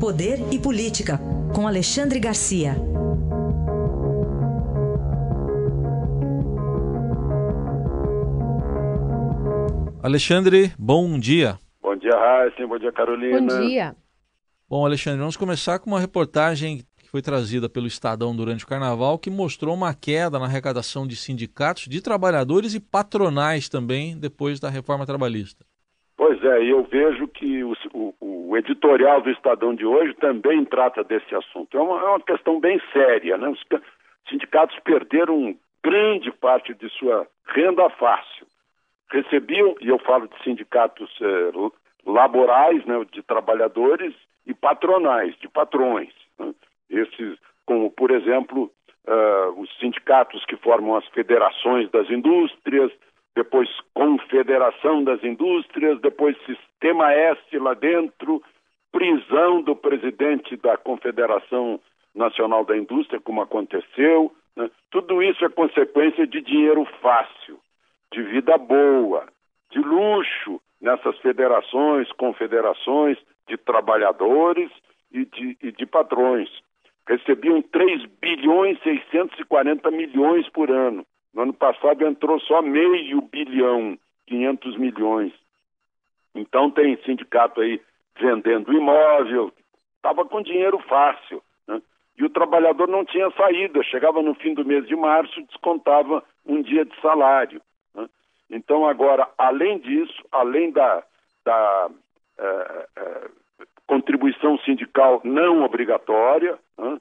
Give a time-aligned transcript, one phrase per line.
[0.00, 1.18] Poder e Política,
[1.52, 2.76] com Alexandre Garcia.
[10.00, 11.58] Alexandre, bom dia.
[11.82, 12.64] Bom dia, Raíssa.
[12.64, 13.40] Bom dia, Carolina.
[13.40, 13.96] Bom dia.
[14.70, 19.18] Bom, Alexandre, vamos começar com uma reportagem que foi trazida pelo Estadão durante o Carnaval,
[19.18, 24.70] que mostrou uma queda na arrecadação de sindicatos, de trabalhadores e patronais também, depois da
[24.70, 25.66] reforma trabalhista.
[26.16, 27.74] Pois é, e eu vejo que o,
[28.58, 31.76] editorial do Estadão de hoje também trata desse assunto.
[31.76, 33.48] É uma, é uma questão bem séria, né?
[33.48, 33.60] Os
[34.28, 38.46] sindicatos perderam grande parte de sua renda fácil.
[39.10, 41.50] Recebiam, e eu falo de sindicatos eh,
[42.04, 44.14] laborais, né, de trabalhadores,
[44.46, 46.12] e patronais, de patrões.
[46.38, 46.54] Né?
[46.90, 48.70] Esses, como, por exemplo,
[49.06, 52.90] uh, os sindicatos que formam as federações das indústrias,
[53.38, 58.42] depois Confederação das Indústrias, depois Sistema S lá dentro,
[58.90, 61.78] prisão do presidente da Confederação
[62.12, 64.32] Nacional da Indústria, como aconteceu.
[64.56, 64.68] Né?
[64.90, 67.60] Tudo isso é consequência de dinheiro fácil,
[68.12, 69.28] de vida boa,
[69.70, 74.68] de luxo nessas federações, confederações de trabalhadores
[75.12, 76.50] e de, e de patrões.
[77.06, 81.06] Recebiam 3 bilhões 640 milhões por ano.
[81.38, 85.32] No ano passado entrou só meio bilhão, 500 milhões.
[86.34, 87.80] Então tem sindicato aí
[88.18, 89.52] vendendo imóvel,
[89.94, 91.40] estava com dinheiro fácil.
[91.68, 91.80] Né?
[92.18, 96.60] E o trabalhador não tinha saída, chegava no fim do mês de março, descontava um
[96.60, 97.62] dia de salário.
[97.94, 98.08] Né?
[98.50, 101.04] Então agora, além disso, além da,
[101.44, 101.88] da
[102.36, 103.28] é, é,
[103.86, 106.98] contribuição sindical não obrigatória, né?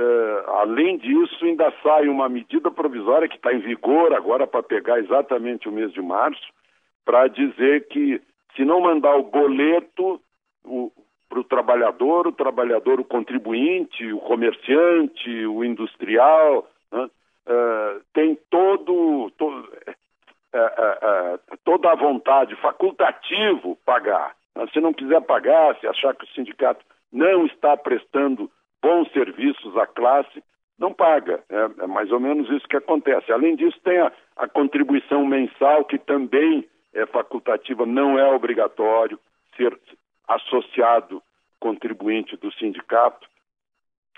[0.00, 4.98] É, além disso, ainda sai uma medida provisória que está em vigor agora para pegar
[4.98, 6.40] exatamente o mês de março,
[7.04, 8.18] para dizer que
[8.56, 10.18] se não mandar o boleto
[11.28, 17.10] para o trabalhador, o trabalhador, o contribuinte, o comerciante, o industrial, né,
[17.46, 19.68] é, tem todo, todo
[20.54, 24.34] é, toda a vontade, facultativo pagar.
[24.72, 26.82] Se não quiser pagar, se achar que o sindicato
[27.12, 28.50] não está prestando
[28.82, 30.42] bons serviços à classe,
[30.78, 31.44] não paga.
[31.48, 33.30] É, é, mais ou menos isso que acontece.
[33.32, 39.18] Além disso, tem a, a, contribuição mensal, que também é facultativa, não é obrigatório
[39.56, 39.78] ser
[40.26, 41.22] associado
[41.60, 43.28] contribuinte do sindicato.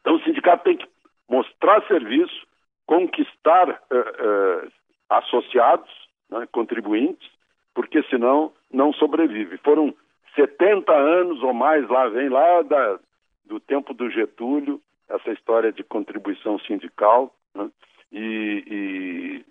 [0.00, 0.88] Então, o sindicato tem que
[1.28, 2.46] mostrar serviço,
[2.86, 4.72] conquistar uh, uh,
[5.10, 5.90] associados,
[6.30, 7.28] né, contribuintes,
[7.74, 9.58] porque senão não sobrevive.
[9.58, 9.94] Foram
[10.34, 12.98] 70 anos ou mais, lá vem lá da,
[13.46, 17.70] do tempo do Getúlio, essa história de contribuição sindical, né?
[18.12, 19.44] e, e,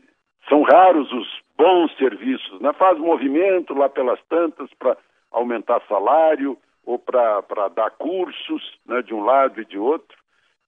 [0.49, 2.73] são raros os bons serviços, né?
[2.73, 4.97] faz movimento lá pelas tantas para
[5.31, 10.17] aumentar salário ou para dar cursos né, de um lado e de outro,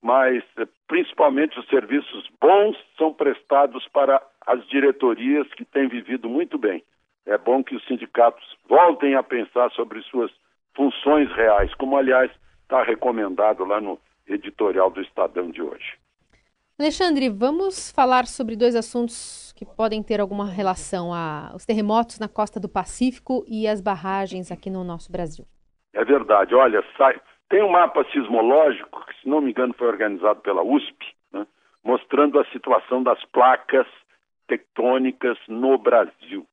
[0.02, 6.58] mas eh, principalmente os serviços bons são prestados para as diretorias que têm vivido muito
[6.58, 6.82] bem.
[7.24, 10.30] É bom que os sindicatos voltem a pensar sobre suas
[10.74, 12.30] funções reais, como aliás
[12.68, 15.96] está recomendado lá no editorial do Estadão de hoje.
[16.78, 22.28] Alexandre, vamos falar sobre dois assuntos que podem ter alguma relação: a, os terremotos na
[22.28, 25.46] costa do Pacífico e as barragens aqui no nosso Brasil.
[25.94, 26.54] É verdade.
[26.54, 27.18] Olha, sai,
[27.48, 31.46] tem um mapa sismológico, que, se não me engano, foi organizado pela USP, né,
[31.82, 33.86] mostrando a situação das placas
[34.46, 36.46] tectônicas no Brasil.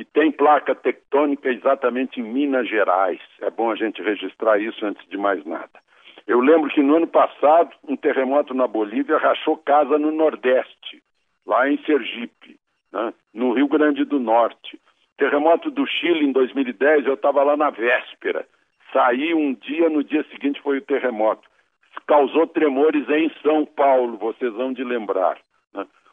[0.00, 3.20] E tem placa tectônica exatamente em Minas Gerais.
[3.42, 5.78] É bom a gente registrar isso antes de mais nada.
[6.26, 11.02] Eu lembro que no ano passado, um terremoto na Bolívia rachou casa no Nordeste,
[11.46, 12.56] lá em Sergipe,
[12.90, 13.12] né?
[13.34, 14.80] no Rio Grande do Norte.
[15.18, 18.46] Terremoto do Chile em 2010, eu estava lá na véspera.
[18.94, 21.46] Saí um dia, no dia seguinte foi o terremoto.
[22.06, 25.36] Causou tremores em São Paulo, vocês vão de lembrar.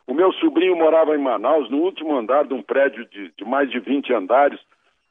[0.08, 3.70] O meu sobrinho morava em Manaus, no último andar de um prédio de, de mais
[3.70, 4.60] de 20 andares.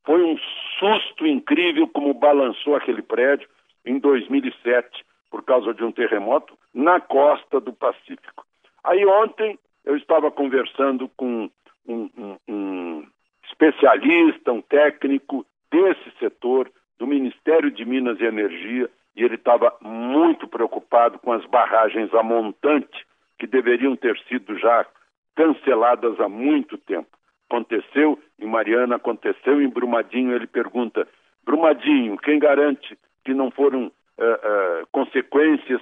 [0.05, 0.39] Foi um
[0.79, 3.47] susto incrível como balançou aquele prédio
[3.85, 8.47] em 2007 por causa de um terremoto na costa do Pacífico.
[8.83, 11.51] Aí ontem eu estava conversando com
[11.87, 13.07] um, um, um
[13.45, 20.49] especialista, um técnico desse setor, do Ministério de Minas e Energia, e ele estava muito
[20.49, 23.05] preocupado com as barragens a montante
[23.39, 24.87] que deveriam ter sido já
[25.35, 27.09] canceladas há muito tempo.
[27.49, 30.35] Aconteceu em Mariana, aconteceu em Brumadinho.
[30.35, 31.07] Ele pergunta:
[31.45, 35.81] Brumadinho, quem garante que não foram uh, uh, consequências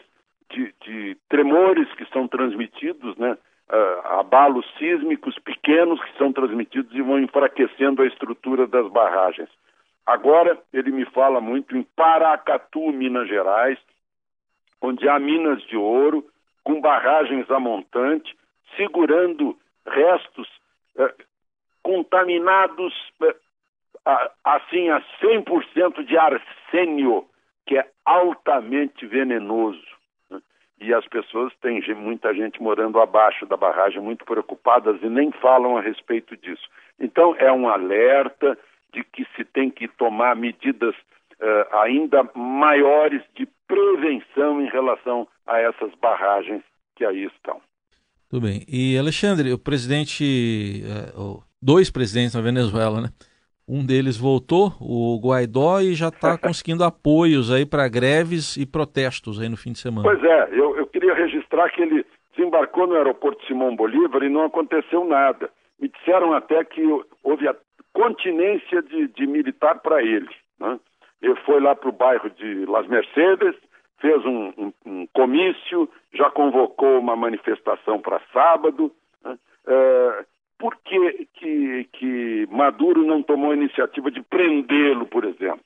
[0.50, 3.36] de, de, tremores que são transmitidos, né?
[3.66, 9.48] Uh, abalos sísmicos pequenos que são transmitidos e vão enfraquecendo a estrutura das barragens.
[10.04, 13.78] Agora ele me fala muito em Paracatu, Minas Gerais,
[14.82, 16.22] onde há minas de ouro,
[16.64, 18.34] com barragens a montante,
[18.76, 19.56] segurando
[19.86, 20.48] restos
[20.96, 21.14] eh,
[21.82, 23.36] contaminados eh,
[24.42, 27.26] assim a 100% de arsênio,
[27.66, 29.84] que é altamente venenoso.
[30.30, 30.40] Né?
[30.80, 35.76] E as pessoas têm muita gente morando abaixo da barragem, muito preocupadas e nem falam
[35.76, 36.68] a respeito disso.
[36.98, 38.58] Então é um alerta
[38.92, 45.60] de que se tem que tomar medidas uh, ainda maiores de prevenção em relação a
[45.60, 46.62] essas barragens
[46.96, 47.60] que aí estão.
[48.28, 48.64] Tudo bem.
[48.68, 50.82] E Alexandre, o presidente,
[51.16, 53.08] uh, dois presidentes na Venezuela, né?
[53.66, 59.40] Um deles voltou, o Guaidó, e já está conseguindo apoios aí para greves e protestos
[59.40, 60.02] aí no fim de semana.
[60.02, 62.04] Pois é, eu, eu queria registrar que ele
[62.36, 65.50] desembarcou no aeroporto Simão Bolívar e não aconteceu nada.
[65.80, 66.82] Me disseram até que
[67.22, 67.54] houve a
[67.92, 70.28] continência de, de militar para ele.
[70.58, 70.78] Né?
[71.54, 73.54] Foi lá para o bairro de Las Mercedes,
[74.00, 78.90] fez um, um, um comício, já convocou uma manifestação para sábado.
[79.24, 79.38] Né?
[79.68, 80.24] É,
[80.58, 85.62] por que, que, que, Maduro não tomou a iniciativa de prendê-lo, por exemplo?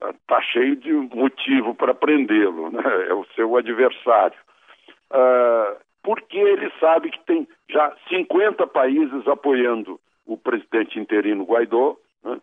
[0.00, 0.42] Está né?
[0.50, 2.82] cheio de motivo para prendê-lo, né?
[3.08, 4.38] é o seu adversário.
[5.12, 12.40] Uh, porque ele sabe que tem já 50 países apoiando o presidente interino Guaidó, né?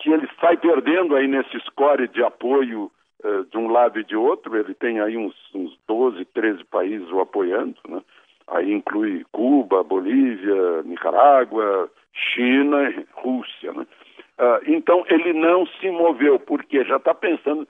[0.00, 2.90] Que ele sai perdendo aí nesse score de apoio
[3.22, 7.08] uh, de um lado e de outro, ele tem aí uns, uns 12, 13 países
[7.10, 8.02] o apoiando, né?
[8.48, 13.72] aí inclui Cuba, Bolívia, Nicarágua, China Rússia.
[13.72, 13.86] Né?
[14.38, 17.68] Uh, então ele não se moveu, porque já está pensando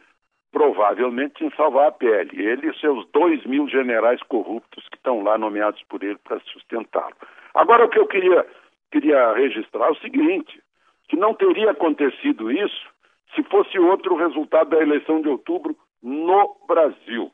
[0.53, 2.43] provavelmente em salvar a pele.
[2.43, 7.15] Ele e seus dois mil generais corruptos que estão lá nomeados por ele para sustentá-lo.
[7.55, 8.47] Agora, o que eu queria,
[8.91, 10.61] queria registrar é o seguinte:
[11.11, 12.89] que não teria acontecido isso
[13.35, 17.31] se fosse outro resultado da eleição de outubro no Brasil.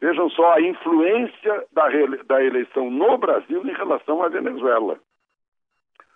[0.00, 1.88] Vejam só a influência da,
[2.26, 5.00] da eleição no Brasil em relação à Venezuela.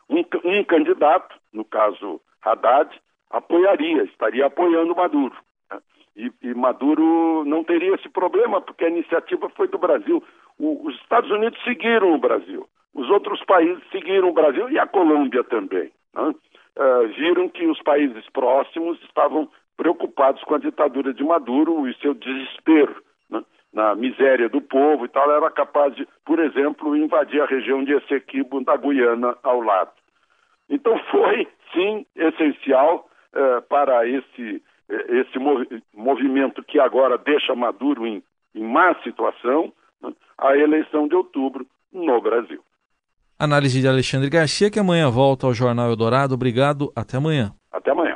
[0.08, 2.96] Um, um candidato, no caso Haddad,
[3.30, 5.34] apoiaria, estaria apoiando Maduro.
[5.70, 5.80] Né?
[6.14, 10.22] E, e, Maduro não teria esse problema, porque a iniciativa foi do Brasil.
[10.56, 14.86] O, os Estados Unidos seguiram o Brasil, os outros países seguiram o Brasil e a
[14.86, 15.90] Colômbia também.
[16.14, 16.34] Né?
[16.78, 22.14] Uh, viram que os países próximos estavam preocupados com a ditadura de Maduro e seu
[22.14, 23.42] desespero né?
[23.72, 27.92] na miséria do povo e tal, era capaz de, por exemplo, invadir a região de
[27.92, 29.92] Essequibo, da Guiana, ao lado.
[30.68, 38.22] Então foi, sim, essencial uh, para esse, esse mov movimento que agora deixa Maduro em,
[38.54, 40.12] em má situação, né?
[40.38, 42.62] a eleição de outubro no Brasil.
[43.42, 46.32] Análise de Alexandre Garcia, que amanhã volta ao Jornal Eldorado.
[46.32, 47.52] Obrigado, até amanhã.
[47.72, 48.11] Até amanhã.